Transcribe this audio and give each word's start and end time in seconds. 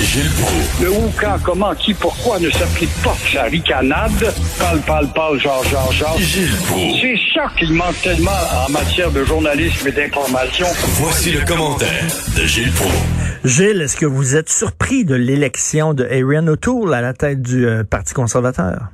Gilles 0.00 0.30
Proulx. 0.40 0.82
Le 0.82 0.90
où, 0.90 1.12
quand, 1.20 1.36
comment, 1.44 1.74
qui, 1.74 1.92
pourquoi 1.92 2.38
ne 2.38 2.48
s'applique 2.48 2.94
pas? 3.04 3.14
Sa 3.30 3.44
ricanade. 3.44 4.32
Parle, 4.58 4.80
parle, 4.86 5.08
parle, 5.14 5.38
genre, 5.38 5.62
genre, 5.64 5.92
genre. 5.92 6.16
Gilles 6.18 6.56
Proulx. 6.68 7.00
C'est 7.02 7.18
ça 7.34 7.48
qu'il 7.58 7.72
manque 7.74 8.00
tellement 8.02 8.30
en 8.66 8.70
matière 8.72 9.10
de 9.10 9.24
journalisme 9.24 9.88
et 9.88 9.92
d'information. 9.92 10.66
Voici 11.00 11.32
le 11.32 11.44
commentaire 11.44 12.04
de 12.36 12.46
Gilles 12.46 12.72
Proulx. 12.72 12.96
Gilles, 13.44 13.82
est-ce 13.82 13.96
que 13.98 14.06
vous 14.06 14.36
êtes 14.36 14.48
surpris 14.48 15.04
de 15.04 15.14
l'élection 15.14 15.92
de 15.92 16.04
Arian 16.04 16.46
O'Toole 16.46 16.94
à 16.94 17.02
la 17.02 17.12
tête 17.12 17.42
du 17.42 17.66
euh, 17.66 17.84
Parti 17.84 18.14
conservateur? 18.14 18.88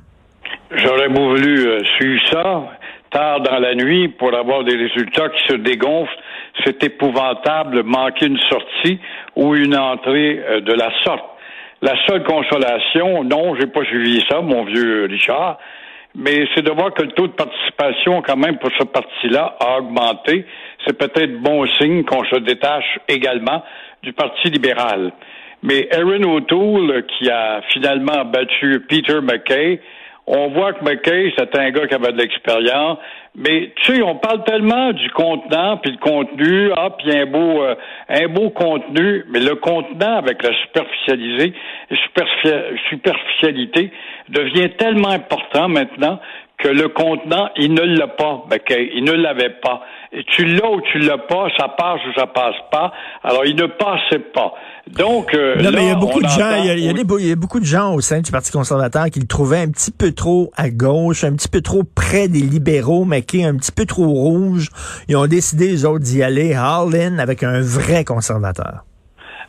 J'aurais 0.75 1.07
voulu 1.07 1.67
euh, 1.67 1.83
suivre 1.97 2.21
ça 2.31 2.63
tard 3.11 3.41
dans 3.41 3.59
la 3.59 3.75
nuit 3.75 4.09
pour 4.09 4.35
avoir 4.35 4.63
des 4.63 4.75
résultats 4.75 5.29
qui 5.29 5.53
se 5.53 5.57
dégonflent. 5.57 6.11
C'est 6.63 6.83
épouvantable, 6.83 7.83
manquer 7.83 8.27
une 8.27 8.39
sortie 8.49 8.99
ou 9.35 9.55
une 9.55 9.75
entrée 9.75 10.39
euh, 10.39 10.61
de 10.61 10.73
la 10.73 10.91
sorte. 11.03 11.25
La 11.81 11.95
seule 12.07 12.23
consolation, 12.23 13.23
non, 13.23 13.55
j'ai 13.59 13.67
pas 13.67 13.83
suivi 13.83 14.23
ça, 14.29 14.39
mon 14.41 14.63
vieux 14.63 15.07
Richard, 15.09 15.57
mais 16.15 16.47
c'est 16.53 16.61
de 16.61 16.71
voir 16.71 16.93
que 16.93 17.01
le 17.03 17.11
taux 17.11 17.27
de 17.27 17.33
participation, 17.33 18.21
quand 18.21 18.37
même, 18.37 18.57
pour 18.57 18.69
ce 18.79 18.85
parti-là, 18.85 19.57
a 19.59 19.79
augmenté. 19.79 20.45
C'est 20.85 20.97
peut-être 20.97 21.41
bon 21.41 21.65
signe 21.79 22.03
qu'on 22.03 22.23
se 22.25 22.39
détache 22.39 22.99
également 23.07 23.63
du 24.03 24.13
Parti 24.13 24.49
libéral. 24.49 25.11
Mais 25.63 25.87
Aaron 25.93 26.23
O'Toole, 26.23 27.05
qui 27.07 27.29
a 27.29 27.61
finalement 27.73 28.25
battu 28.25 28.81
Peter 28.87 29.21
McKay, 29.21 29.81
on 30.25 30.49
voit 30.49 30.73
que 30.73 30.83
McKay, 30.85 31.33
c'est 31.37 31.55
un 31.57 31.71
gars 31.71 31.85
qui 31.87 31.95
avait 31.95 32.13
de 32.13 32.17
l'expérience, 32.17 32.97
mais 33.35 33.73
tu 33.75 33.95
sais, 33.95 34.01
on 34.01 34.15
parle 34.15 34.43
tellement 34.45 34.93
du 34.93 35.09
contenant 35.09 35.77
puis 35.77 35.91
le 35.91 35.97
contenu, 35.97 36.71
ah, 36.77 36.91
puis 36.97 37.17
un 37.17 37.25
beau, 37.25 37.63
euh, 37.63 37.75
un 38.07 38.27
beau 38.27 38.49
contenu, 38.51 39.25
mais 39.29 39.39
le 39.39 39.55
contenant 39.55 40.17
avec 40.17 40.41
la 40.43 40.51
superficialisé, 40.61 41.53
superficialité 42.89 43.91
devient 44.29 44.69
tellement 44.77 45.09
important 45.09 45.67
maintenant 45.67 46.19
que 46.59 46.67
le 46.69 46.87
contenant, 46.87 47.49
il 47.57 47.73
ne 47.73 47.81
l'a 47.81 48.07
pas, 48.07 48.43
McKay, 48.49 48.89
il 48.95 49.03
ne 49.03 49.11
l'avait 49.11 49.49
pas. 49.61 49.81
Et 50.13 50.23
tu 50.23 50.45
l'as 50.45 50.69
ou 50.69 50.79
tu 50.91 50.99
l'as 50.99 51.17
pas, 51.17 51.47
ça 51.57 51.67
passe 51.69 51.99
ou 52.07 52.13
ça 52.17 52.27
passe 52.27 52.55
pas. 52.71 52.93
Alors, 53.23 53.43
il 53.45 53.55
ne 53.55 53.65
passait 53.65 54.19
pas. 54.33 54.53
Donc, 54.87 55.33
euh, 55.33 55.55
Non, 55.57 55.63
là, 55.63 55.71
mais 55.73 55.81
il 55.83 55.87
y 55.87 55.91
a 55.91 55.95
beaucoup 55.95 56.21
de 56.21 56.27
gens, 56.27 56.35
entend- 56.47 56.61
il 56.61 56.65
y 56.67 56.69
a, 56.69 56.73
il 56.75 56.83
y 56.85 56.89
a 56.89 56.93
des- 56.93 57.05
il 57.19 57.27
y 57.27 57.31
a 57.31 57.35
beaucoup 57.35 57.59
de 57.59 57.65
gens 57.65 57.93
au 57.95 58.01
sein 58.01 58.21
du 58.21 58.31
Parti 58.31 58.51
conservateur 58.51 59.05
qui 59.09 59.19
le 59.19 59.27
trouvaient 59.27 59.59
un 59.61 59.69
petit 59.71 59.91
peu 59.91 60.11
trop 60.13 60.51
à 60.55 60.69
gauche, 60.69 61.23
un 61.23 61.33
petit 61.33 61.49
peu 61.49 61.61
trop 61.61 61.83
près 61.83 62.27
des 62.27 62.41
libéraux, 62.41 63.03
mais 63.03 63.23
qui 63.23 63.41
est 63.41 63.45
un 63.45 63.55
petit 63.57 63.71
peu 63.71 63.85
trop 63.85 64.05
rouge. 64.07 64.69
Ils 65.09 65.17
ont 65.17 65.27
décidé, 65.27 65.67
les 65.69 65.85
autres, 65.85 66.03
d'y 66.05 66.21
aller 66.23 66.53
all-in 66.53 67.17
avec 67.19 67.43
un 67.43 67.59
vrai 67.61 68.03
conservateur. 68.05 68.85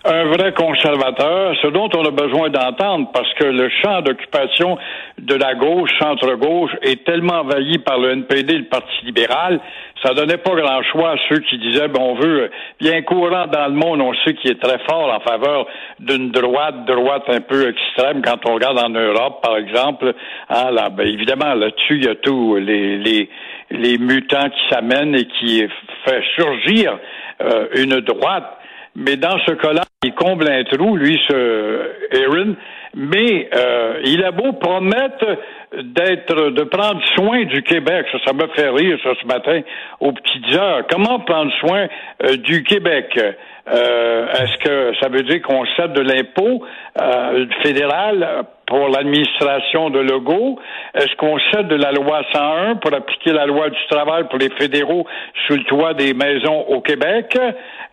Un 0.05 0.25
vrai 0.25 0.53
conservateur, 0.53 1.55
ce 1.63 1.69
dont 1.69 1.89
on 1.97 2.05
a 2.05 2.11
besoin 2.11 2.51
d'entendre, 2.51 3.09
parce 3.13 3.33
que 3.35 3.45
le 3.45 3.71
champ 3.83 4.03
d'occupation 4.03 4.77
de 5.19 5.35
la 5.35 5.55
gauche, 5.55 5.91
centre-gauche, 5.99 6.73
est 6.83 7.05
tellement 7.05 7.41
envahi 7.41 7.79
par 7.79 7.99
le 7.99 8.11
NPD 8.11 8.59
le 8.59 8.65
Parti 8.65 9.05
libéral, 9.05 9.61
ça 10.03 10.13
donnait 10.13 10.37
pas 10.37 10.55
grand 10.55 10.83
choix 10.83 11.13
à 11.13 11.17
ceux 11.29 11.39
qui 11.39 11.59
disaient, 11.59 11.89
ben, 11.89 12.01
on 12.01 12.15
veut, 12.15 12.51
un 12.83 13.03
courant 13.03 13.47
dans 13.47 13.67
le 13.67 13.73
monde, 13.75 14.03
on 14.03 14.13
sait 14.25 14.35
qui 14.35 14.49
est 14.49 14.61
très 14.61 14.79
fort 14.89 15.11
en 15.11 15.21
faveur 15.21 15.67
d'une 16.01 16.31
droite, 16.31 16.85
droite 16.85 17.25
un 17.29 17.41
peu 17.41 17.69
extrême, 17.69 18.21
quand 18.23 18.47
on 18.47 18.55
regarde 18.55 18.79
en 18.79 18.91
Europe, 18.91 19.43
par 19.43 19.57
exemple, 19.57 20.13
hein, 20.51 20.71
là, 20.71 20.91
ben, 20.91 21.07
évidemment, 21.07 21.55
là-dessus, 21.55 21.97
il 21.97 22.05
y 22.05 22.09
a 22.09 22.15
tous 22.17 22.57
les, 22.57 22.99
les, 22.99 23.31
les 23.71 23.97
mutants 23.97 24.51
qui 24.51 24.75
s'amènent 24.75 25.15
et 25.15 25.25
qui 25.25 25.67
fait 26.05 26.23
surgir 26.37 26.99
euh, 27.41 27.69
une 27.75 28.01
droite. 28.01 28.59
Mais 28.97 29.17
dans 29.17 29.39
ce 29.41 29.53
cas-là, 29.53 29.83
il 30.05 30.15
comble 30.15 30.49
un 30.49 30.63
trou, 30.65 30.97
lui, 30.97 31.21
ce 31.29 31.91
Aaron, 32.13 32.55
mais 32.95 33.49
euh, 33.53 34.01
il 34.05 34.25
a 34.25 34.31
beau 34.31 34.53
promettre 34.53 35.39
d'être, 35.83 36.51
de 36.51 36.63
prendre 36.65 37.01
soin 37.15 37.45
du 37.45 37.63
Québec. 37.63 38.07
Ça, 38.13 38.19
ça 38.27 38.33
me 38.33 38.47
fait 38.55 38.69
rire, 38.69 38.99
ça, 39.03 39.11
ce 39.21 39.27
matin, 39.27 39.61
aux 40.01 40.13
petites 40.13 40.57
heures. 40.57 40.83
Comment 40.91 41.21
prendre 41.21 41.53
soin 41.61 41.87
euh, 42.25 42.37
du 42.37 42.63
Québec? 42.63 43.19
Euh, 43.67 44.27
est-ce 44.29 44.59
que 44.59 44.93
ça 45.01 45.09
veut 45.09 45.23
dire 45.23 45.41
qu'on 45.41 45.65
cède 45.77 45.95
de 45.95 46.03
l'impôt 46.03 46.63
euh, 47.01 47.47
fédéral 47.63 48.45
pour 48.67 48.89
l'administration 48.89 49.89
de 49.89 50.01
Legault? 50.01 50.59
Est-ce 50.95 51.15
qu'on 51.17 51.39
cède 51.51 51.69
de 51.69 51.77
la 51.77 51.93
loi 51.93 52.23
101 52.35 52.77
pour 52.77 52.93
appliquer 52.93 53.33
la 53.33 53.47
loi 53.47 53.71
du 53.71 53.79
travail 53.89 54.25
pour 54.29 54.39
les 54.39 54.51
fédéraux 54.51 55.07
sous 55.47 55.55
le 55.55 55.65
toit 55.65 55.95
des 55.95 56.13
maisons 56.13 56.61
au 56.69 56.83
Québec? 56.83 57.39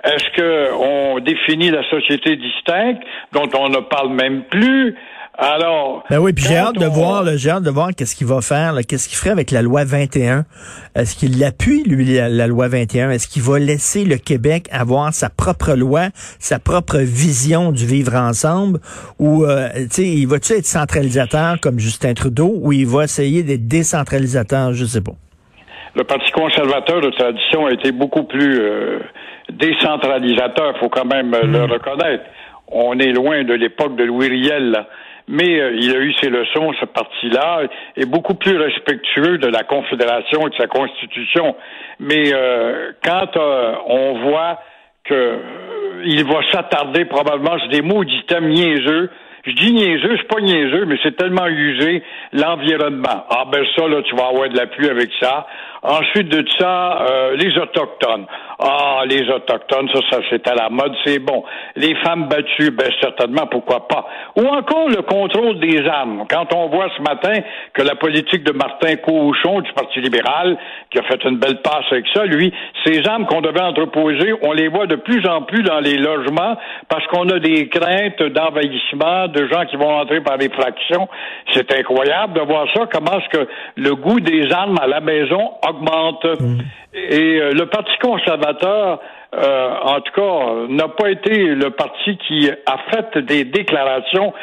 Est-ce 0.04 0.42
qu'on 0.42 1.20
définit 1.20 1.72
la 1.72 1.88
société 1.90 2.36
distincte 2.36 3.04
dont 3.32 3.48
on 3.58 3.70
ne 3.70 3.80
parle 3.80 4.10
même 4.10 4.44
plus? 4.44 4.96
Alors. 5.38 6.04
Ben 6.10 6.20
oui, 6.20 6.34
puis 6.34 6.44
j'ai 6.46 6.58
hâte 6.58 6.78
de 6.78 6.86
voir, 6.86 7.24
là, 7.24 7.36
j'ai 7.36 7.50
hâte 7.50 7.64
de 7.64 7.70
voir 7.70 7.90
qu'est-ce 7.96 8.16
qu'il 8.16 8.28
va 8.28 8.42
faire, 8.42 8.76
qu'est-ce 8.88 9.08
qu'il 9.08 9.18
ferait 9.18 9.32
avec 9.32 9.50
la 9.50 9.62
loi 9.62 9.86
21. 9.86 10.46
Est-ce 10.94 11.16
qu'il 11.16 11.42
appuie, 11.44 11.84
lui, 11.84 12.16
la, 12.16 12.30
la 12.30 12.48
loi 12.48 12.68
21? 12.68 13.10
Est-ce 13.12 13.28
qu'il 13.28 13.42
va 13.42 13.58
laisser 13.58 14.04
le 14.04 14.18
Québec 14.18 14.68
avoir 14.72 15.14
sa 15.14 15.30
propre 15.30 15.74
loi, 15.74 16.10
sa 16.38 16.60
propre 16.60 16.98
vision 16.98 17.72
du 17.72 17.86
vivre 17.86 18.16
ensemble? 18.16 18.80
Ou, 19.20 19.46
euh, 19.46 19.70
tu 19.74 19.88
sais, 19.90 20.04
il 20.04 20.28
va-tu 20.28 20.54
être 20.54 20.66
centralisateur 20.66 21.60
comme 21.62 21.80
Justin 21.80 22.14
Trudeau 22.14 22.52
ou 22.62 22.74
il 22.74 22.86
va 22.86 23.06
essayer 23.06 23.42
d'être 23.42 23.68
décentralisateur? 23.68 24.74
Je 24.74 24.86
sais 24.86 25.02
pas. 25.02 25.14
le 25.96 26.04
Parti 26.04 26.30
conservateur 26.32 27.02
de 27.02 27.10
tradition 27.10 27.66
a 27.66 27.72
été 27.72 27.92
beaucoup 27.92 28.24
plus 28.24 28.60
euh, 28.60 29.00
décentralisateur, 29.50 30.78
faut 30.80 30.90
quand 30.90 31.06
même 31.06 31.34
euh, 31.34 31.44
le 31.44 31.64
reconnaître. 31.64 32.26
On 32.68 33.00
est 33.00 33.12
loin 33.12 33.44
de 33.44 33.54
l'époque 33.54 33.96
de 33.96 34.04
Louis 34.04 34.28
Riel, 34.28 34.72
là. 34.72 34.88
Mais 35.32 35.62
euh, 35.62 35.72
il 35.80 35.96
a 35.96 36.00
eu 36.00 36.14
ses 36.22 36.30
leçons, 36.30 36.74
ce 36.80 36.86
parti-là, 36.86 37.62
est 37.96 38.06
beaucoup 38.06 38.34
plus 38.36 38.58
respectueux 38.58 39.38
de 39.38 39.48
la 39.48 39.64
Confédération 39.64 40.46
et 40.46 40.50
de 40.50 40.56
sa 40.56 40.68
Constitution. 40.68 41.56
Mais 42.00 42.34
euh, 42.34 42.92
quand 43.02 43.38
euh, 43.38 43.74
on 43.88 44.30
voit 44.30 44.60
que 45.06 45.14
euh, 45.14 45.38
il 46.04 46.26
va 46.26 46.42
s'attarder 46.52 47.06
probablement 47.06 47.58
sur 47.60 47.70
des 47.70 47.82
mots 47.82 48.04
d'items 48.04 48.48
niaiseux, 48.48 49.10
je 49.46 49.52
dis 49.54 49.72
niaiseux, 49.72 50.18
c'est 50.18 50.28
pas 50.28 50.42
niaiseux, 50.42 50.86
mais 50.86 50.98
c'est 51.02 51.16
tellement 51.16 51.48
usé, 51.48 52.04
l'environnement. 52.34 53.26
Ah 53.30 53.46
ben 53.52 53.66
ça, 53.76 53.88
là, 53.88 54.02
tu 54.04 54.16
vas 54.16 54.28
avoir 54.28 54.50
de 54.50 54.58
l'appui 54.58 54.90
avec 54.90 55.10
ça. 55.20 55.48
Ensuite 55.84 56.30
de 56.30 56.46
ça, 56.60 57.02
euh, 57.02 57.36
les 57.38 57.58
Autochtones. 57.58 58.28
Ah, 58.60 59.02
les 59.10 59.28
Autochtones, 59.32 59.90
ça, 59.92 60.00
ça 60.12 60.18
c'est 60.30 60.48
à 60.48 60.54
la 60.54 60.70
mode, 60.70 60.94
c'est 61.04 61.18
bon. 61.18 61.44
Les 61.76 61.96
femmes 61.96 62.28
battues, 62.28 62.70
ben 62.70 62.92
certainement, 63.02 63.48
pourquoi 63.48 63.88
pas. 63.88 64.06
Ou 64.36 64.46
encore 64.46 64.90
le 64.90 65.02
contrôle 65.02 65.60
des 65.60 65.84
armes. 65.88 66.26
Quand 66.30 66.54
on 66.54 66.68
voit 66.68 66.88
ce 66.96 67.02
matin 67.02 67.34
que 67.74 67.82
la 67.82 67.96
politique 67.96 68.44
de 68.44 68.52
Martin 68.52 68.96
Cochon 68.98 69.62
du 69.62 69.74
Parti 69.74 70.02
libéral, 70.02 70.56
qui 70.92 71.00
a 71.00 71.04
fait 71.04 71.24
une 71.24 71.38
belle 71.38 71.64
passe 71.64 71.86
avec 71.90 72.06
ça, 72.14 72.26
lui, 72.26 72.54
ces 72.86 73.04
armes 73.08 73.26
qu'on 73.26 73.42
devait 73.42 73.62
entreposer, 73.62 74.36
on 74.44 74.52
les 74.52 74.68
voit 74.68 74.86
de 74.86 74.98
plus 74.98 75.26
en 75.28 75.42
plus 75.42 75.64
dans 75.64 75.80
les 75.80 75.98
logements 75.98 76.58
parce 76.90 77.08
qu'on 77.08 77.28
a 77.30 77.40
des 77.40 77.70
craintes 77.70 78.22
d'envahissement, 78.22 79.30
de 79.30 79.48
gens 79.48 79.66
qui 79.66 79.78
vont 79.78 80.00
entrer 80.00 80.22
par 80.22 80.40
effraction. 80.40 81.10
C'est 81.56 81.76
incroyable 81.76 82.34
de 82.34 82.42
voir 82.42 82.68
ça. 82.76 82.86
Comment 82.92 83.20
est-ce 83.20 83.40
que 83.40 83.48
le 83.78 83.96
goût 83.96 84.20
des 84.20 84.52
armes 84.52 84.78
à 84.80 84.86
la 84.86 85.00
maison 85.00 85.54
augmente? 85.72 86.26
Et 86.94 87.40
euh, 87.40 87.52
le 87.52 87.66
Parti 87.66 87.92
conservateur, 88.02 89.00
euh, 89.34 89.70
en 89.84 90.02
tout 90.02 90.12
cas, 90.14 90.68
n'a 90.68 90.90
pas 90.90 91.10
été 91.10 91.56
le 91.56 91.70
parti 91.70 92.18
qui 92.28 92.50
a 92.50 92.78
fait 92.92 93.18
des 93.20 93.46
déclarations 93.46 94.34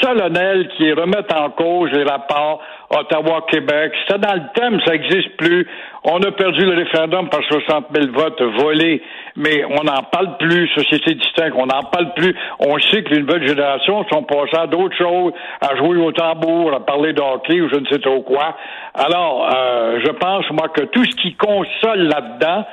solennelles 0.00 0.68
qui 0.76 0.92
remettent 0.92 1.32
en 1.32 1.50
cause 1.50 1.90
les 1.90 2.04
rapports 2.04 2.60
Ottawa-Québec. 2.90 3.92
C'était 4.06 4.20
dans 4.20 4.34
le 4.34 4.42
thème, 4.54 4.80
ça 4.86 4.92
n'existe 4.92 5.36
plus. 5.36 5.66
On 6.04 6.22
a 6.22 6.30
perdu 6.30 6.64
le 6.64 6.74
référendum 6.74 7.28
par 7.28 7.42
60 7.42 7.86
000 7.92 8.12
votes 8.12 8.40
volés, 8.62 9.02
mais 9.34 9.64
on 9.64 9.82
n'en 9.82 10.02
parle 10.04 10.36
plus, 10.38 10.68
société 10.68 11.14
distincte, 11.14 11.54
on 11.56 11.66
n'en 11.66 11.82
parle 11.82 12.14
plus. 12.14 12.34
On 12.60 12.78
sait 12.78 13.02
que 13.02 13.14
les 13.14 13.20
nouvelles 13.20 13.46
générations 13.46 14.06
sont 14.10 14.22
passées 14.22 14.56
à 14.56 14.66
d'autres 14.68 14.96
choses, 14.96 15.32
à 15.60 15.76
jouer 15.76 15.98
au 15.98 16.12
tambour, 16.12 16.72
à 16.74 16.80
parler 16.80 17.12
de 17.12 17.20
ou 17.20 17.68
je 17.68 17.80
ne 17.80 17.86
sais 17.86 17.98
trop 17.98 18.22
quoi. 18.22 18.56
Alors, 18.94 19.50
euh, 19.52 20.00
je 20.04 20.12
pense, 20.12 20.48
moi, 20.52 20.68
que 20.68 20.82
tout 20.82 21.04
ce 21.04 21.16
qui 21.16 21.34
console 21.34 22.04
là-dedans, 22.04 22.64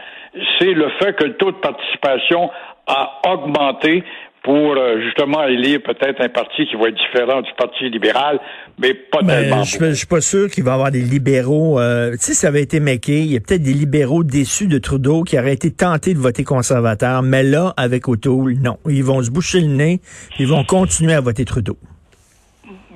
c'est 0.60 0.74
le 0.74 0.90
fait 1.00 1.14
que 1.16 1.24
le 1.26 1.38
taux 1.38 1.52
de 1.52 1.58
participation 1.58 2.50
à 2.88 3.22
augmenter 3.34 4.04
pour 4.44 4.78
euh, 4.78 5.02
justement 5.02 5.44
élire 5.48 5.80
peut-être 5.84 6.22
un 6.22 6.30
parti 6.30 6.68
qui 6.68 6.76
va 6.76 6.90
être 6.90 6.96
différent 6.96 7.42
du 7.42 7.50
Parti 7.58 7.90
libéral, 7.90 8.40
mais 8.78 8.94
pas 8.94 9.24
tellement. 9.24 9.64
je, 9.64 9.80
je 9.84 9.94
suis 9.94 10.06
pas 10.06 10.22
sûr 10.22 10.50
qu'il 10.52 10.64
va 10.64 10.72
y 10.72 10.74
avoir 10.76 10.92
des 10.92 11.02
libéraux. 11.02 11.80
euh, 11.80 12.12
tu 12.12 12.18
sais, 12.20 12.34
ça 12.36 12.50
avait 12.50 12.62
été 12.62 12.80
McKay. 12.80 13.22
Il 13.22 13.32
y 13.34 13.38
a 13.38 13.40
peut-être 13.40 13.64
des 13.64 13.74
libéraux 13.74 14.24
déçus 14.24 14.68
de 14.68 14.78
Trudeau 14.78 15.24
qui 15.24 15.40
auraient 15.40 15.54
été 15.54 15.72
tentés 15.72 16.14
de 16.14 16.20
voter 16.20 16.44
conservateur. 16.44 17.24
Mais 17.24 17.42
là, 17.42 17.74
avec 17.76 18.08
O'Toole, 18.08 18.54
non. 18.62 18.78
Ils 18.88 19.04
vont 19.04 19.24
se 19.24 19.32
boucher 19.32 19.62
le 19.62 19.68
nez. 19.68 20.00
Ils 20.38 20.48
vont 20.48 20.64
continuer 20.64 21.14
à 21.14 21.22
voter 21.22 21.44
Trudeau. 21.44 21.78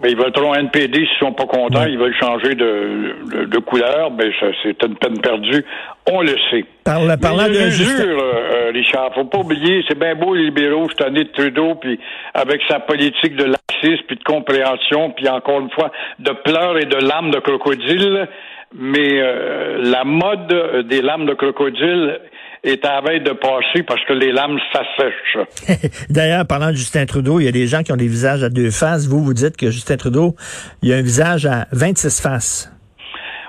Mais 0.01 0.11
ils 0.11 0.17
voteront 0.17 0.53
NPD 0.55 0.99
s'ils 0.99 1.17
sont 1.19 1.33
pas 1.33 1.45
contents, 1.45 1.81
Ouais. 1.81 1.91
ils 1.91 1.97
veulent 1.97 2.15
changer 2.15 2.55
de, 2.55 3.15
de, 3.31 3.45
de 3.45 3.57
couleur, 3.59 4.11
ça, 4.39 4.47
c'est 4.63 4.81
une 4.85 4.95
peine 4.95 5.19
perdue, 5.19 5.65
on 6.09 6.21
le 6.21 6.35
sait. 6.49 6.63
Parle- 6.85 7.17
parlant 7.21 7.43
Mais 7.49 7.49
il 7.49 7.55
y 7.55 7.63
a 7.63 7.65
de 7.65 7.69
Justin- 7.71 8.03
usure, 8.05 8.19
euh, 8.23 8.33
euh, 8.67 8.71
Richard, 8.73 9.13
faut 9.13 9.25
pas 9.25 9.39
oublier, 9.39 9.83
c'est 9.87 9.99
bien 9.99 10.15
beau 10.15 10.33
les 10.35 10.43
libéraux 10.45 10.87
cette 10.89 11.01
année 11.05 11.25
de 11.25 11.31
Trudeau, 11.31 11.75
puis 11.75 11.99
avec 12.33 12.61
sa 12.69 12.79
politique 12.79 13.35
de 13.35 13.43
laxisme, 13.43 14.03
puis 14.07 14.15
de 14.15 14.23
compréhension, 14.23 15.11
puis 15.11 15.27
encore 15.27 15.59
une 15.59 15.69
fois, 15.71 15.91
de 16.19 16.31
pleurs 16.45 16.77
et 16.77 16.85
de 16.85 16.95
larmes 17.05 17.31
de 17.31 17.39
crocodile, 17.39 18.27
mais 18.73 19.19
euh, 19.21 19.79
la 19.83 20.03
mode 20.05 20.85
des 20.87 21.01
larmes 21.01 21.25
de 21.25 21.33
crocodile 21.33 22.19
est 22.63 22.83
à 22.85 23.01
de 23.01 23.31
passer 23.31 23.83
parce 23.83 24.03
que 24.05 24.13
les 24.13 24.31
lames 24.31 24.59
s'assèchent. 24.73 25.87
D'ailleurs, 26.09 26.45
parlant 26.45 26.71
de 26.71 26.75
Justin 26.75 27.05
Trudeau, 27.05 27.39
il 27.39 27.45
y 27.45 27.47
a 27.47 27.51
des 27.51 27.67
gens 27.67 27.83
qui 27.83 27.91
ont 27.91 27.97
des 27.97 28.07
visages 28.07 28.43
à 28.43 28.49
deux 28.49 28.71
faces. 28.71 29.07
Vous, 29.07 29.23
vous 29.23 29.33
dites 29.33 29.57
que 29.57 29.71
Justin 29.71 29.97
Trudeau, 29.97 30.35
il 30.81 30.93
a 30.93 30.97
un 30.97 31.01
visage 31.01 31.45
à 31.45 31.67
26 31.71 32.21
faces. 32.21 32.71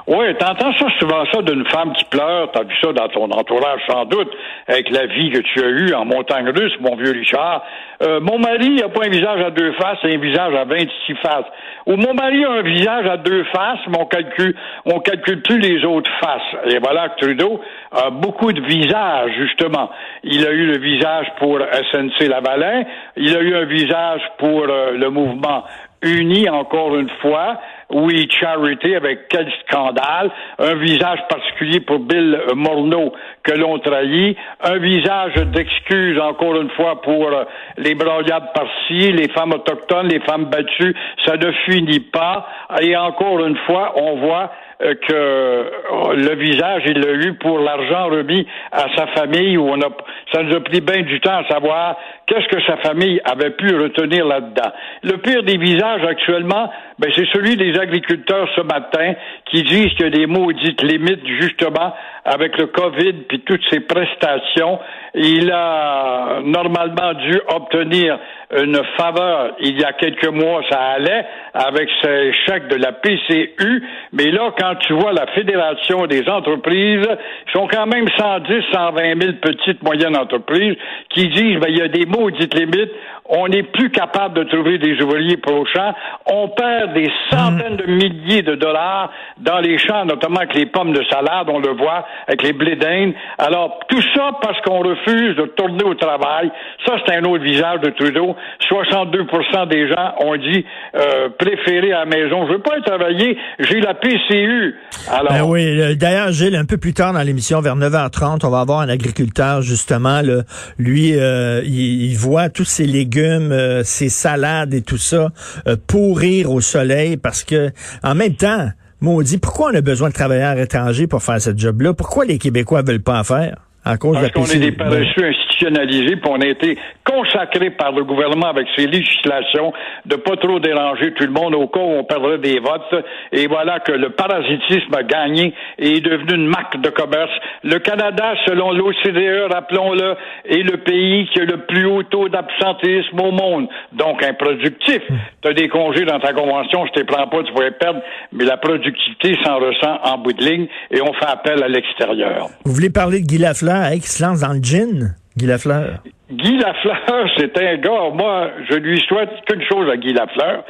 Oui, 0.07 0.35
t'entends 0.39 0.73
ça 0.73 0.87
souvent 0.99 1.25
ça 1.33 1.43
d'une 1.43 1.65
femme 1.67 1.93
qui 1.93 2.05
pleure, 2.05 2.51
t'as 2.53 2.65
vu 2.65 2.75
ça 2.83 2.93
dans 2.93 3.09
ton 3.09 3.31
entourage 3.31 3.81
sans 3.87 4.07
doute, 4.07 4.31
avec 4.67 4.91
la 4.91 5.07
vie 5.07 5.31
que 5.31 5.41
tu 5.41 5.63
as 5.63 5.69
eue 5.69 5.95
en 5.95 6.05
montagne 6.05 6.49
russe, 6.49 6.73
mon 6.81 6.97
vieux 6.97 7.13
Richard. 7.13 7.63
Euh, 8.03 8.19
mon 8.21 8.39
mari 8.39 8.77
n'a 8.77 8.89
pas 8.89 9.05
un 9.05 9.11
visage 9.11 9.41
à 9.43 9.51
deux 9.51 9.73
faces, 9.73 9.99
a 10.03 10.07
un 10.07 10.19
visage 10.19 10.55
à 10.55 10.65
26 10.65 11.15
faces. 11.17 11.45
Ou 11.87 11.97
mon 11.97 12.15
mari 12.15 12.45
a 12.45 12.51
un 12.51 12.63
visage 12.63 13.07
à 13.07 13.19
deux 13.19 13.45
faces, 13.45 13.81
mais 13.89 13.99
on 13.99 14.07
calcule, 14.07 14.55
on 14.87 15.01
calcule 15.01 15.43
plus 15.43 15.59
les 15.59 15.85
autres 15.85 16.11
faces. 16.21 16.73
Et 16.75 16.79
voilà 16.79 17.11
que 17.11 17.21
Trudeau 17.21 17.61
a 17.93 18.11
beaucoup 18.11 18.53
de 18.53 18.61
visages, 18.63 19.33
justement. 19.39 19.91
Il 20.25 20.47
a 20.47 20.51
eu 20.53 20.67
le 20.67 20.79
visage 20.79 21.27
pour 21.39 21.59
SNC 21.59 22.27
Lavalin, 22.27 22.85
il 23.17 23.37
a 23.37 23.41
eu 23.41 23.55
un 23.55 23.65
visage 23.65 24.23
pour 24.39 24.63
euh, 24.63 24.93
le 24.93 25.11
mouvement 25.11 25.65
uni 26.03 26.49
encore 26.49 26.97
une 26.97 27.11
fois. 27.21 27.61
Oui, 27.91 28.29
Charity, 28.31 28.95
avec 28.95 29.29
quel 29.29 29.51
scandale. 29.67 30.31
Un 30.59 30.75
visage 30.77 31.19
particulier 31.29 31.81
pour 31.81 31.99
Bill 31.99 32.41
Morneau 32.55 33.13
que 33.43 33.53
l'on 33.53 33.79
trahit. 33.81 34.37
Un 34.63 34.79
visage 34.79 35.35
d'excuse, 35.47 36.19
encore 36.21 36.61
une 36.61 36.71
fois, 36.71 37.03
pour 37.03 37.27
euh, 37.27 37.45
les 37.79 37.95
broyades 37.95 38.53
par-ci, 38.55 39.13
les 39.13 39.29
femmes 39.31 39.53
autochtones, 39.53 40.09
les 40.09 40.21
femmes 40.21 40.45
battues. 40.45 40.95
Ça 41.27 41.37
ne 41.37 41.51
finit 41.67 42.01
pas. 42.01 42.47
Et 42.81 42.97
encore 42.97 43.45
une 43.45 43.57
fois, 43.67 43.93
on 43.97 44.17
voit 44.17 44.53
euh, 44.83 44.95
que 44.95 45.13
euh, 45.13 46.15
le 46.15 46.35
visage, 46.37 46.83
il 46.87 47.01
l'a 47.01 47.13
eu 47.13 47.35
pour 47.35 47.59
l'argent 47.59 48.07
remis 48.09 48.47
à 48.73 48.87
sa 48.97 49.09
famille 49.09 49.59
où 49.59 49.69
on 49.69 49.81
a, 49.81 49.89
ça 50.33 50.43
nous 50.43 50.57
a 50.57 50.61
pris 50.61 50.81
bien 50.81 51.03
du 51.03 51.21
temps 51.21 51.37
à 51.37 51.49
savoir 51.49 51.97
qu'est-ce 52.31 52.47
que 52.47 52.63
sa 52.65 52.77
famille 52.77 53.21
avait 53.25 53.51
pu 53.51 53.75
retenir 53.75 54.25
là-dedans? 54.25 54.71
Le 55.03 55.17
pire 55.17 55.43
des 55.43 55.59
visages 55.59 56.05
actuellement, 56.05 56.71
ben, 56.99 57.11
c'est 57.17 57.27
celui 57.33 57.57
des 57.57 57.77
agriculteurs 57.77 58.49
ce 58.55 58.61
matin 58.61 59.15
qui 59.47 59.65
disent 59.65 59.93
qu'il 59.95 60.05
y 60.05 60.09
a 60.09 60.11
des 60.11 60.27
maudites 60.27 60.81
limites 60.83 61.27
justement 61.41 61.93
avec 62.25 62.57
le 62.59 62.67
COVID 62.67 63.13
puis 63.29 63.41
toutes 63.41 63.63
ces 63.71 63.81
prestations. 63.81 64.79
Il 65.15 65.51
a 65.51 66.41
normalement 66.45 67.15
dû 67.15 67.41
obtenir 67.49 68.19
une 68.57 68.81
faveur 68.97 69.55
il 69.61 69.81
y 69.81 69.85
a 69.85 69.93
quelques 69.93 70.29
mois, 70.29 70.63
ça 70.71 70.79
allait 70.79 71.25
avec 71.55 71.89
ses 72.03 72.33
chèques 72.47 72.69
de 72.69 72.77
la 72.77 72.93
PCU, 72.93 73.83
mais 74.13 74.31
là, 74.31 74.53
quand 74.59 74.75
tu 74.87 74.93
vois 74.93 75.13
la 75.13 75.27
Fédération 75.29 76.07
des 76.07 76.29
entreprises, 76.29 77.07
ils 77.47 77.53
sont 77.53 77.69
quand 77.69 77.87
même 77.87 78.07
110, 78.19 78.65
120 78.73 79.23
000 79.23 79.33
petites, 79.41 79.83
moyennes 79.83 80.17
entreprises 80.17 80.77
qui 81.11 81.29
disent, 81.29 81.59
ben, 81.59 81.69
il 81.69 81.79
y 81.79 81.83
a 81.83 81.89
des 81.89 82.07
maudites 82.07 82.20
limites, 82.29 82.91
on 83.31 83.49
n'est 83.49 83.63
plus 83.63 83.91
capable 83.91 84.35
de 84.35 84.45
trouver 84.45 84.79
des 84.79 85.01
ouvriers 85.01 85.39
champ, 85.73 85.95
on 86.27 86.49
perd 86.49 86.95
des 86.95 87.09
centaines 87.31 87.77
de 87.77 87.87
milliers 87.87 88.43
de 88.43 88.55
dollars 88.57 89.13
dans 89.39 89.59
les 89.59 89.79
champs, 89.79 90.05
notamment 90.05 90.39
avec 90.39 90.55
les 90.55 90.67
pommes 90.67 90.93
de 90.93 91.03
salade, 91.05 91.47
on 91.49 91.61
le 91.61 91.73
voit, 91.77 92.05
avec 92.27 92.43
les 92.43 92.53
blés 92.53 92.77
d'Inde. 92.77 93.13
Alors, 93.39 93.79
tout 93.89 94.03
ça 94.15 94.33
parce 94.43 94.61
qu'on 94.63 94.81
refuse 94.81 95.37
de 95.37 95.47
tourner 95.57 95.85
au 95.85 95.95
travail. 95.95 96.51
Ça, 96.87 96.97
c'est 97.07 97.15
un 97.15 97.25
autre 97.25 97.45
visage 97.45 97.81
de 97.81 97.91
Trudeau. 97.91 98.35
62% 98.71 99.69
des 99.69 99.89
gens 99.89 100.15
ont 100.19 100.37
dit 100.37 100.65
euh, 100.97 101.29
préférer 101.39 101.93
à 101.93 102.01
la 102.01 102.07
maison. 102.07 102.47
Je 102.47 102.53
veux 102.53 102.63
pas 102.63 102.81
travailler, 102.85 103.39
j'ai 103.61 103.81
la 103.81 103.95
PCU. 103.95 104.75
Alors, 105.09 105.33
Ben 105.33 105.43
oui, 105.45 105.97
d'ailleurs, 105.97 106.33
Gilles, 106.33 106.57
un 106.57 106.65
peu 106.65 106.79
plus 106.79 106.95
tard 106.95 107.13
dans 107.13 107.23
l'émission, 107.23 107.61
vers 107.61 107.77
9h30, 107.77 108.45
on 108.45 108.51
va 108.51 108.61
avoir 108.61 108.81
un 108.81 108.89
agriculteur, 108.89 109.63
justement, 109.63 110.21
là, 110.23 110.43
lui, 110.79 111.13
euh, 111.17 111.63
il, 111.65 112.10
il 112.11 112.19
voit 112.19 112.49
tous 112.49 112.65
ses 112.65 112.87
légumes, 112.87 113.53
euh, 113.53 113.85
ses 113.85 114.09
salades 114.09 114.75
et 114.75 114.83
tout 114.83 114.99
ça 114.99 115.31
euh, 115.69 115.77
pourrir 115.87 116.51
au 116.51 116.61
soleil 116.61 117.17
parce 117.17 117.45
que, 117.45 117.71
en 118.03 118.17
même 118.17 118.35
temps, 118.35 118.69
maudit, 119.01 119.39
pourquoi 119.39 119.71
on 119.71 119.77
a 119.77 119.81
besoin 119.81 120.09
de 120.09 120.15
travailleurs 120.15 120.59
étrangers 120.59 121.07
pour 121.07 121.23
faire 121.23 121.41
ce 121.41 121.57
job-là? 121.57 121.95
Pourquoi 121.95 122.25
les 122.25 122.39
Québécois 122.39 122.83
veulent 122.83 123.03
pas 123.03 123.21
en 123.21 123.25
faire? 123.25 123.70
À 123.85 123.97
cause 123.97 124.15
Parce 124.15 124.31
de 124.31 124.39
la 124.39 124.47
qu'on 124.47 124.51
est 124.53 124.59
des 124.59 124.73
paresseux 124.73 125.25
institutionnalisés, 125.25 126.17
puis 126.17 126.31
on 126.31 126.41
a 126.41 126.47
été 126.47 126.79
consacrés 127.05 127.71
par 127.71 127.93
le 127.93 128.05
gouvernement 128.05 128.49
avec 128.49 128.67
ses 128.77 128.87
législations 128.87 129.73
de 130.05 130.17
pas 130.17 130.37
trop 130.37 130.61
déranger 130.61 131.13
tout 131.15 131.25
le 131.25 131.33
monde 131.33 131.55
au 131.55 131.67
cas 131.67 131.81
où 131.81 131.99
on 131.99 132.05
perdrait 132.05 132.39
des 132.39 132.59
votes. 132.59 133.05
Et 133.33 133.47
voilà 133.47 133.81
que 133.81 133.93
le 133.93 134.11
parasitisme 134.11 134.95
a 134.95 135.03
gagné 135.03 135.55
et 135.79 135.97
est 135.97 136.01
devenu 136.01 136.35
une 136.35 136.47
marque 136.47 136.81
de 136.81 136.91
commerce. 136.91 137.31
Le 137.65 137.79
Canada, 137.79 138.35
selon 138.47 138.73
l'OCDE, 138.73 139.53
rappelons-le, 139.53 140.15
est 140.45 140.63
le 140.63 140.77
pays 140.79 141.29
qui 141.33 141.41
a 141.41 141.45
le 141.45 141.65
plus 141.67 141.87
haut 141.87 142.03
taux 142.03 142.29
d'absentéisme 142.29 143.19
au 143.21 143.33
monde. 143.33 143.69
Donc 143.93 144.23
improductif. 144.23 145.03
Tu 145.43 145.49
as 145.49 145.55
des 145.55 145.69
congés 145.69 146.05
dans 146.05 146.21
ta 146.21 146.33
convention, 146.33 146.85
je 146.95 147.01
ne 147.01 147.07
prends 147.07 147.27
pas, 147.29 147.43
tu 147.43 147.53
pourrais 147.53 147.71
perdre, 147.73 148.01
mais 148.33 148.45
la 148.45 148.59
productivité 148.59 149.37
s'en 149.45 149.59
ressent 149.59 150.01
en 150.05 150.19
bout 150.19 150.35
de 150.35 150.45
ligne 150.45 150.67
et 150.91 151.01
on 151.01 151.13
fait 151.15 151.27
appel 151.27 151.63
à 151.63 151.69
l'extérieur. 151.69 152.49
Vous 152.65 152.73
voulez 152.73 152.91
parler 152.91 153.21
de 153.21 153.27
Guy 153.27 153.39
Lafleur, 153.39 153.70
hein, 153.71 154.01
se 154.01 154.23
lance 154.23 154.41
dans 154.41 154.53
le 154.53 154.61
gin? 154.61 155.15
Guy 155.37 155.47
Lafleur? 155.47 156.01
Guy 156.31 156.59
Lafleur, 156.59 157.29
c'est 157.37 157.57
un 157.59 157.77
gars, 157.77 158.11
moi, 158.13 158.51
je 158.69 158.77
lui 158.77 159.01
souhaite 159.09 159.31
qu'une 159.47 159.63
chose 159.63 159.89
à 159.91 159.97
Guy 159.97 160.13
Lafleur. 160.13 160.65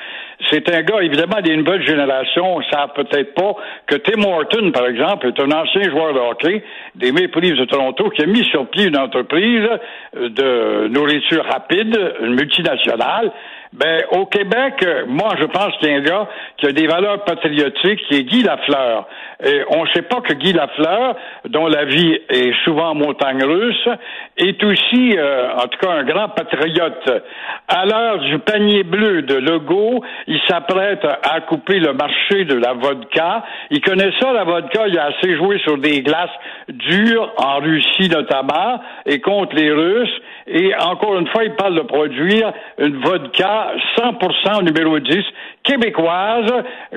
C'est 0.50 0.74
un 0.74 0.82
gars, 0.82 1.02
évidemment, 1.02 1.40
des 1.42 1.56
nouvelles 1.56 1.86
générations 1.86 2.60
ne 2.60 2.64
savent 2.72 2.92
peut-être 2.94 3.34
pas 3.34 3.54
que 3.86 3.96
Tim 3.96 4.22
Horton, 4.22 4.70
par 4.72 4.86
exemple, 4.86 5.28
est 5.28 5.40
un 5.40 5.50
ancien 5.50 5.82
joueur 5.90 6.14
de 6.14 6.18
hockey 6.18 6.64
des 6.94 7.12
Maple 7.12 7.40
Leafs 7.40 7.58
de 7.58 7.66
Toronto 7.66 8.08
qui 8.10 8.22
a 8.22 8.26
mis 8.26 8.44
sur 8.46 8.66
pied 8.70 8.86
une 8.86 8.96
entreprise 8.96 9.68
de 10.14 10.88
nourriture 10.88 11.44
rapide, 11.44 11.96
une 12.22 12.34
multinationale. 12.34 13.30
Ben, 13.72 14.02
au 14.10 14.26
Québec, 14.26 14.84
moi, 15.06 15.34
je 15.38 15.44
pense 15.44 15.76
qu'il 15.76 15.90
y 15.90 15.92
a 15.92 15.96
un 15.98 16.00
gars 16.00 16.28
qui 16.56 16.66
a 16.66 16.72
des 16.72 16.88
valeurs 16.88 17.22
patriotiques, 17.22 18.00
qui 18.08 18.16
est 18.16 18.24
Guy 18.24 18.42
Lafleur. 18.42 19.06
Et 19.44 19.62
on 19.70 19.84
ne 19.84 19.88
sait 19.90 20.02
pas 20.02 20.20
que 20.22 20.32
Guy 20.32 20.52
Lafleur, 20.52 21.14
dont 21.48 21.68
la 21.68 21.84
vie 21.84 22.18
est 22.28 22.52
souvent 22.64 22.90
en 22.90 22.94
montagne 22.96 23.44
russe, 23.44 23.88
est 24.36 24.62
aussi, 24.64 25.16
euh, 25.16 25.54
en 25.54 25.68
tout 25.68 25.78
cas, 25.78 25.92
un 25.92 26.02
grand 26.02 26.30
patriote. 26.30 27.22
À 27.68 27.86
l'heure 27.86 28.18
du 28.18 28.40
panier 28.40 28.82
bleu 28.82 29.22
de 29.22 29.36
Legault, 29.36 30.02
il 30.26 30.40
s'apprête 30.48 31.04
à 31.04 31.40
couper 31.42 31.78
le 31.78 31.92
marché 31.92 32.44
de 32.44 32.56
la 32.56 32.72
vodka. 32.72 33.44
Il 33.70 33.80
connaît 33.82 34.10
ça, 34.20 34.32
la 34.32 34.42
vodka. 34.42 34.88
Il 34.88 34.98
a 34.98 35.06
assez 35.16 35.36
joué 35.36 35.60
sur 35.60 35.78
des 35.78 36.02
glaces 36.02 36.28
dures, 36.68 37.32
en 37.36 37.60
Russie 37.60 38.08
notamment, 38.08 38.80
et 39.06 39.20
contre 39.20 39.54
les 39.54 39.70
Russes. 39.70 40.20
Et 40.48 40.74
encore 40.74 41.16
une 41.16 41.28
fois, 41.28 41.44
il 41.44 41.54
parle 41.54 41.76
de 41.76 41.82
produire 41.82 42.52
une 42.78 42.96
vodka 42.96 43.59
100% 43.98 44.62
numéro 44.62 44.98
10 44.98 45.24
québécoise, 45.62 46.50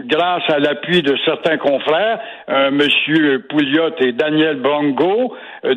grâce 0.05 0.49
à 0.49 0.59
l'appui 0.59 1.01
de 1.01 1.15
certains 1.25 1.57
confrères, 1.57 2.19
euh, 2.49 2.69
M. 2.69 3.41
Pouliot 3.49 3.95
et 3.99 4.11
Daniel 4.13 4.57
Bongo, 4.57 5.35
euh, 5.65 5.75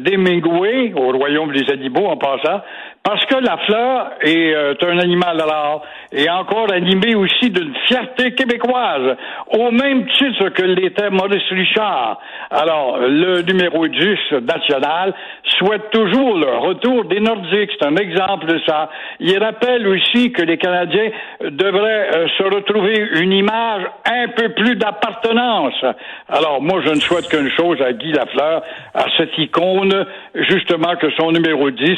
au 0.97 1.12
Royaume 1.12 1.52
des 1.52 1.71
animaux 1.71 2.07
en 2.07 2.16
passant, 2.16 2.62
parce 3.02 3.25
que 3.26 3.37
la 3.37 3.57
fleur 3.59 4.11
est 4.21 4.52
euh, 4.52 4.75
un 4.83 4.99
animal 4.99 5.40
rare 5.40 5.83
et 6.12 6.28
encore 6.28 6.73
animé 6.73 7.14
aussi 7.14 7.50
d'une 7.50 7.73
fierté 7.87 8.35
québécoise, 8.35 9.16
au 9.52 9.71
même 9.71 10.07
titre 10.19 10.49
que 10.49 10.62
l'était 10.62 11.11
Maurice 11.11 11.49
Richard. 11.50 12.19
Alors, 12.50 12.99
le 12.99 13.43
numéro 13.43 13.87
10 13.87 13.99
national 14.43 15.14
souhaite 15.59 15.90
toujours 15.90 16.37
le 16.37 16.50
retour 16.59 17.05
des 17.05 17.21
Nordiques. 17.21 17.71
C'est 17.78 17.87
un 17.87 17.97
exemple 17.97 18.47
de 18.47 18.61
ça. 18.66 18.90
Il 19.21 19.38
rappelle 19.38 19.87
aussi 19.87 20.33
que 20.33 20.43
les 20.43 20.59
Canadiens 20.59 21.11
devraient 21.43 22.09
euh, 22.12 22.26
se 22.37 22.43
retrouver 22.43 22.86
une 22.95 23.33
image 23.33 23.85
un 24.05 24.28
peu 24.28 24.50
plus 24.50 24.76
d'appartenance. 24.76 25.85
Alors, 26.28 26.61
moi, 26.61 26.81
je 26.85 26.90
ne 26.90 27.00
souhaite 27.00 27.28
qu'une 27.28 27.50
chose 27.50 27.81
à 27.83 27.93
Guy 27.93 28.12
Lafleur, 28.12 28.62
à 28.95 29.05
cette 29.16 29.37
icône, 29.38 30.07
justement, 30.35 30.97
que 30.97 31.11
son 31.19 31.33
numéro 31.33 31.71
10 31.71 31.97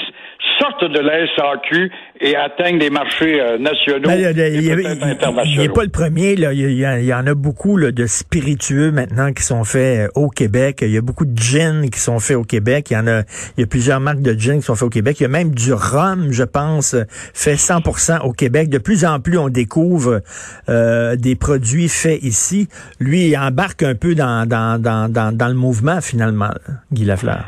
sortent 0.58 0.84
de 0.84 1.00
la 1.00 1.26
SAQ 1.36 1.90
et 2.20 2.34
atteignent 2.36 2.78
des 2.78 2.90
marchés 2.90 3.40
euh, 3.40 3.58
nationaux 3.58 4.08
Ben, 4.08 4.18
il, 4.18 4.40
et 4.40 4.56
il- 4.58 5.58
n'est 5.58 5.68
pas 5.68 5.82
le 5.84 5.88
premier. 5.90 6.36
Là. 6.36 6.52
Il, 6.52 6.72
y 6.72 6.84
a- 6.84 6.98
il 6.98 7.04
y 7.06 7.14
en 7.14 7.26
a 7.26 7.34
beaucoup 7.34 7.76
là, 7.76 7.92
de 7.92 8.06
spiritueux 8.06 8.90
maintenant 8.90 9.32
qui 9.32 9.42
sont 9.42 9.64
faits 9.64 10.08
euh, 10.08 10.20
au 10.20 10.28
Québec. 10.28 10.78
Il 10.82 10.90
y 10.90 10.96
a 10.96 11.00
beaucoup 11.00 11.24
de 11.24 11.38
gins 11.38 11.88
qui 11.88 12.00
sont 12.00 12.18
faits 12.18 12.36
au 12.36 12.44
Québec. 12.44 12.90
Il 12.90 12.94
y 12.94 12.96
en 12.96 13.06
a, 13.06 13.20
il 13.56 13.60
y 13.60 13.62
a 13.62 13.66
plusieurs 13.66 14.00
marques 14.00 14.22
de 14.22 14.38
gins 14.38 14.56
qui 14.56 14.62
sont 14.62 14.74
faits 14.74 14.86
au 14.86 14.90
Québec. 14.90 15.20
Il 15.20 15.24
y 15.24 15.26
a 15.26 15.30
même 15.30 15.54
du 15.54 15.72
rhum, 15.72 16.28
je 16.32 16.44
pense, 16.44 16.94
euh, 16.94 17.04
fait 17.34 17.54
100% 17.56 18.20
au 18.22 18.32
Québec. 18.32 18.68
De 18.68 18.78
plus 18.78 19.04
en 19.04 19.20
plus, 19.20 19.38
on 19.38 19.48
découvre 19.48 20.22
euh, 20.68 21.16
des 21.16 21.36
produits 21.36 21.88
faits 21.88 22.22
ici. 22.22 22.68
Lui, 23.00 23.28
il 23.28 23.36
embarque 23.36 23.82
un 23.82 23.94
peu 23.94 24.14
dans, 24.14 24.46
dans, 24.46 24.80
dans, 24.80 25.10
dans, 25.10 25.34
dans 25.36 25.48
le 25.48 25.54
mouvement, 25.54 26.00
finalement, 26.00 26.50
Guy 26.92 27.04
Lafleur. 27.04 27.44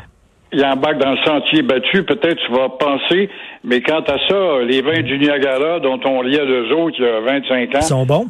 Il 0.53 0.65
embarque 0.65 0.97
dans 0.97 1.11
le 1.11 1.17
sentier 1.25 1.61
battu, 1.61 2.03
peut-être 2.03 2.37
tu 2.45 2.51
vas 2.51 2.69
penser, 2.69 3.29
mais 3.63 3.81
quant 3.81 4.01
à 4.01 4.17
ça, 4.27 4.59
les 4.65 4.81
vins 4.81 5.01
du 5.01 5.17
Niagara 5.17 5.79
dont 5.79 5.99
on 6.05 6.21
liait 6.21 6.45
deux 6.45 6.71
autres 6.73 6.95
il 6.99 7.05
y 7.05 7.07
a 7.07 7.19
25 7.21 7.75
ans, 7.75 7.79
Ils 7.79 7.81
sont 7.83 8.05
bons? 8.05 8.25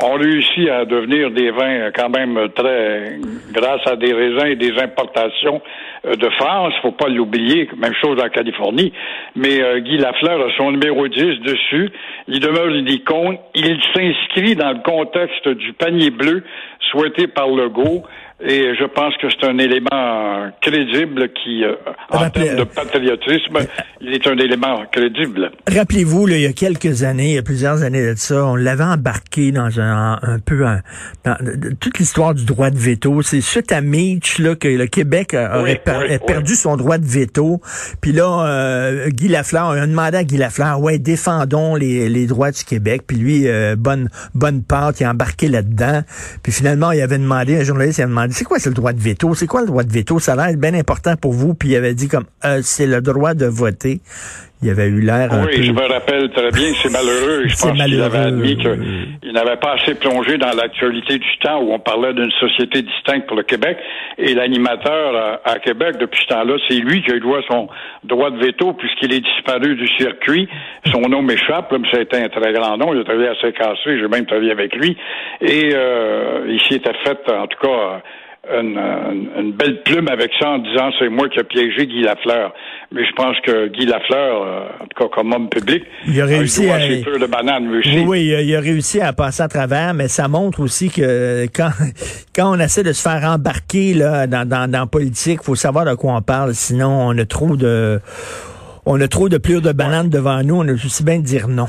ont 0.00 0.14
réussi 0.14 0.70
à 0.70 0.84
devenir 0.84 1.32
des 1.32 1.50
vins 1.50 1.90
quand 1.92 2.08
même 2.08 2.38
très 2.54 3.16
grâce 3.52 3.84
à 3.86 3.96
des 3.96 4.12
raisins 4.12 4.46
et 4.46 4.54
des 4.54 4.78
importations 4.80 5.60
de 6.04 6.28
France, 6.38 6.72
faut 6.82 6.92
pas 6.92 7.08
l'oublier, 7.08 7.68
même 7.76 7.94
chose 8.00 8.16
en 8.22 8.28
Californie. 8.28 8.92
Mais 9.34 9.60
euh, 9.60 9.80
Guy 9.80 9.98
Lafleur 9.98 10.40
a 10.46 10.56
son 10.56 10.70
numéro 10.70 11.08
10 11.08 11.40
dessus, 11.40 11.90
il 12.28 12.38
demeure 12.38 12.68
une 12.68 12.88
icône, 12.88 13.38
il 13.56 13.76
s'inscrit 13.92 14.54
dans 14.54 14.70
le 14.70 14.78
contexte 14.84 15.48
du 15.48 15.72
panier 15.72 16.10
bleu 16.10 16.44
souhaité 16.92 17.26
par 17.26 17.48
Legault. 17.48 18.04
Et 18.40 18.72
je 18.78 18.84
pense 18.84 19.14
que 19.16 19.26
c'est 19.30 19.48
un 19.48 19.58
élément 19.58 20.50
crédible 20.62 21.28
qui, 21.42 21.64
euh, 21.64 21.74
en 22.10 22.30
termes 22.30 22.56
de 22.56 22.62
patriotisme, 22.62 23.58
il 24.00 24.14
est 24.14 24.24
un 24.28 24.38
élément 24.38 24.84
crédible. 24.92 25.50
Rappelez-vous, 25.68 26.28
il 26.28 26.40
y 26.42 26.46
a 26.46 26.52
quelques 26.52 27.02
années, 27.02 27.30
il 27.30 27.34
y 27.34 27.38
a 27.38 27.42
plusieurs 27.42 27.82
années 27.82 28.00
de 28.06 28.14
ça, 28.16 28.44
on 28.46 28.54
l'avait 28.54 28.84
embarqué 28.84 29.50
dans 29.50 29.80
un, 29.80 30.20
un 30.22 30.38
peu 30.38 30.64
un, 30.66 30.82
dans 31.24 31.36
toute 31.80 31.98
l'histoire 31.98 32.32
du 32.32 32.44
droit 32.44 32.70
de 32.70 32.78
veto. 32.78 33.22
C'est 33.22 33.40
suite 33.40 33.72
à 33.72 33.80
Meach 33.80 34.38
là, 34.38 34.54
que 34.54 34.68
le 34.68 34.86
Québec 34.86 35.34
a- 35.34 35.58
aurait 35.58 35.72
Oui, 35.72 35.78
per- 35.84 35.98
oui, 36.08 36.14
a 36.14 36.18
perdu 36.20 36.52
oui. 36.52 36.56
son 36.58 36.76
droit 36.76 36.98
de 36.98 37.06
veto. 37.06 37.60
Puis 38.00 38.12
là, 38.12 38.46
euh, 38.46 39.08
Guy 39.08 39.26
Lafleur, 39.26 39.66
on 39.70 39.82
a 39.82 39.86
demandé 39.86 40.16
à 40.16 40.22
Guy 40.22 40.36
Lafleur, 40.36 40.80
ouais, 40.80 40.98
défendons 41.00 41.74
les, 41.74 42.08
les 42.08 42.26
droits 42.26 42.52
du 42.52 42.62
Québec. 42.62 43.02
Puis 43.04 43.16
lui, 43.16 43.48
euh, 43.48 43.74
bonne 43.76 44.08
bonne 44.34 44.62
part, 44.62 44.92
il 45.00 45.04
a 45.04 45.10
embarqué 45.10 45.48
là-dedans. 45.48 46.02
Puis 46.44 46.52
finalement, 46.52 46.92
il 46.92 47.00
avait 47.00 47.18
demandé, 47.18 47.56
un 47.56 47.64
journaliste 47.64 47.98
il 47.98 48.02
avait 48.02 48.10
demandé, 48.10 48.27
c'est 48.30 48.44
quoi 48.44 48.58
c'est 48.58 48.68
le 48.70 48.74
droit 48.74 48.92
de 48.92 49.00
veto? 49.00 49.34
C'est 49.34 49.46
quoi 49.46 49.60
le 49.60 49.66
droit 49.66 49.82
de 49.84 49.92
veto? 49.92 50.18
Ça 50.18 50.32
a 50.34 50.36
l'air 50.48 50.56
bien 50.56 50.74
important 50.74 51.16
pour 51.16 51.32
vous. 51.32 51.54
Puis 51.54 51.70
il 51.70 51.76
avait 51.76 51.94
dit 51.94 52.08
comme, 52.08 52.24
Euh, 52.44 52.60
c'est 52.62 52.86
le 52.86 53.00
droit 53.00 53.34
de 53.34 53.46
voter. 53.46 54.00
Il 54.60 54.70
avait 54.70 54.88
eu 54.88 55.00
l'air 55.00 55.28
Oui, 55.32 55.56
peu... 55.56 55.62
je 55.62 55.70
me 55.72 55.86
rappelle 55.86 56.30
très 56.30 56.50
bien, 56.50 56.72
c'est 56.82 56.90
malheureux. 56.90 57.44
Je 57.46 57.56
pense 57.62 57.80
qu'il 57.80 58.02
avait 58.02 58.18
admis 58.18 58.56
qu'il 58.56 59.32
n'avait 59.32 59.56
pas 59.56 59.74
assez 59.74 59.94
plongé 59.94 60.36
dans 60.36 60.50
l'actualité 60.52 61.18
du 61.18 61.38
temps 61.40 61.62
où 61.62 61.72
on 61.72 61.78
parlait 61.78 62.12
d'une 62.12 62.30
société 62.32 62.82
distincte 62.82 63.28
pour 63.28 63.36
le 63.36 63.44
Québec. 63.44 63.78
Et 64.18 64.34
l'animateur 64.34 65.40
à, 65.44 65.50
à 65.52 65.58
Québec, 65.60 65.96
depuis 66.00 66.20
ce 66.22 66.34
temps-là, 66.34 66.56
c'est 66.68 66.74
lui 66.74 67.02
qui 67.02 67.12
a 67.12 67.14
eu 67.14 67.20
droit 67.20 67.38
à 67.38 67.42
son 67.48 67.68
droit 68.02 68.30
de 68.30 68.38
veto 68.38 68.72
puisqu'il 68.72 69.12
est 69.12 69.20
disparu 69.20 69.76
du 69.76 69.86
circuit. 69.96 70.48
Son 70.90 71.02
nom 71.02 71.22
m'échappe, 71.22 71.72
mais 71.72 71.88
ça 71.90 71.98
a 71.98 72.00
été 72.00 72.16
un 72.16 72.28
très 72.28 72.52
grand 72.52 72.76
nom. 72.76 72.92
Il 72.92 73.00
a 73.00 73.04
travaillé 73.04 73.28
assez 73.28 73.52
cassé, 73.52 73.98
j'ai 73.98 74.08
même 74.08 74.26
travaillé 74.26 74.50
avec 74.50 74.74
lui. 74.74 74.96
Et 75.40 75.70
euh, 75.72 76.46
il 76.48 76.60
s'y 76.62 76.74
était 76.74 76.94
fait, 77.04 77.18
en 77.30 77.46
tout 77.46 77.58
cas... 77.64 78.02
Une, 78.50 78.78
une- 78.78 79.28
une 79.38 79.52
belle 79.52 79.82
plume 79.82 80.08
avec 80.08 80.30
ça 80.40 80.48
en 80.50 80.58
disant 80.58 80.90
c'est 80.98 81.08
moi 81.08 81.28
qui 81.28 81.38
ai 81.38 81.44
piégé 81.44 81.86
Guy 81.86 82.02
Lafleur. 82.02 82.54
Mais 82.92 83.04
je 83.04 83.12
pense 83.12 83.36
que 83.44 83.68
Guy 83.68 83.84
Lafleur, 83.84 84.42
euh, 84.42 84.60
en 84.82 84.86
tout 84.86 85.02
cas 85.04 85.08
comme 85.14 85.32
homme 85.34 85.48
public, 85.50 85.82
Il 86.06 86.18
a 86.20 86.24
réussi 86.24 86.62
droit 86.62 86.76
à- 86.76 87.18
de 87.18 87.26
banane 87.26 87.70
lui 87.70 87.78
aussi. 87.80 88.04
Oui, 88.06 88.24
il 88.26 88.34
a, 88.34 88.40
il 88.40 88.56
a 88.56 88.60
réussi 88.60 89.00
à 89.02 89.12
passer 89.12 89.42
à 89.42 89.48
travers, 89.48 89.92
mais 89.92 90.08
ça 90.08 90.28
montre 90.28 90.60
aussi 90.60 90.88
que 90.90 91.44
quand, 91.54 91.68
quand 92.34 92.56
on 92.56 92.58
essaie 92.60 92.82
de 92.82 92.92
se 92.92 93.02
faire 93.06 93.22
embarquer 93.28 93.92
là, 93.94 94.26
dans, 94.26 94.48
dans, 94.48 94.70
dans 94.70 94.80
la 94.80 94.86
politique, 94.86 95.42
faut 95.42 95.54
savoir 95.54 95.84
de 95.84 95.94
quoi 95.94 96.14
on 96.14 96.22
parle, 96.22 96.54
sinon 96.54 96.88
on 97.08 97.18
a 97.18 97.24
trop 97.26 97.54
de 97.56 98.00
on 98.90 98.98
a 99.02 99.06
trop 99.08 99.28
de 99.28 99.36
plures 99.38 99.60
de 99.60 99.72
bananes 99.72 100.08
devant 100.08 100.42
nous, 100.42 100.56
on 100.56 100.66
a 100.68 100.72
aussi 100.72 101.04
bien 101.04 101.18
de 101.18 101.24
dire 101.24 101.46
non. 101.46 101.64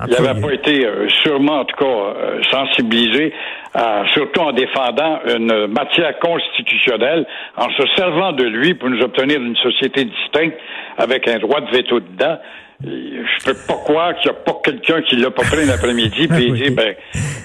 En 0.00 0.06
Il 0.06 0.22
n'avait 0.22 0.40
pas 0.40 0.52
été 0.52 0.84
euh, 0.84 1.06
sûrement, 1.22 1.60
en 1.60 1.64
tout 1.64 1.76
cas, 1.76 1.84
euh, 1.86 2.40
sensibilisé, 2.50 3.32
à- 3.74 4.02
surtout 4.14 4.40
en 4.40 4.52
défendant 4.52 5.20
une 5.26 5.68
matière 5.68 6.18
constitutionnelle, 6.18 7.24
en 7.56 7.68
se 7.70 7.82
servant 7.96 8.32
de 8.32 8.44
lui 8.44 8.74
pour 8.74 8.90
nous 8.90 9.00
obtenir 9.02 9.40
une 9.40 9.56
société 9.56 10.04
distincte 10.04 10.56
avec 10.98 11.28
un 11.28 11.38
droit 11.38 11.60
de 11.60 11.70
veto 11.70 12.00
dedans. 12.00 12.36
Et 12.82 12.88
Je 12.88 13.44
peux 13.44 13.54
pas 13.68 13.74
croire 13.74 14.14
qu'il 14.16 14.30
n'y 14.30 14.36
a 14.38 14.40
pas 14.40 14.54
quelqu'un 14.64 15.02
qui 15.02 15.16
l'a 15.16 15.30
pas 15.30 15.42
pris 15.42 15.68
un 15.68 15.74
après-midi 15.74 16.26
puis 16.34 16.50
Oui. 16.50 16.62
dit 16.62 16.70
ben 16.70 16.94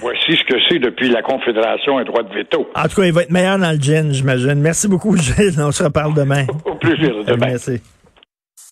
voici 0.00 0.34
ce 0.34 0.42
que 0.44 0.58
c'est 0.68 0.78
depuis 0.78 1.10
la 1.10 1.20
Confédération 1.22 1.98
un 1.98 2.04
droit 2.04 2.22
de 2.22 2.34
veto. 2.34 2.68
en 2.74 2.82
tout 2.88 3.00
cas, 3.02 3.06
il 3.06 3.12
va 3.12 3.22
être 3.22 3.30
meilleur 3.30 3.58
dans 3.58 3.70
le 3.70 3.76
gin, 3.78 4.12
j'imagine. 4.12 4.54
Merci 4.54 4.88
beaucoup, 4.88 5.14
Gilles. 5.16 5.52
On 5.60 5.70
se 5.72 5.84
reparle 5.84 6.14
demain. 6.14 6.44
Au 6.64 6.74
plaisir 6.74 7.14
de 7.18 7.22
demain. 7.24 7.48
Merci. 7.50 7.80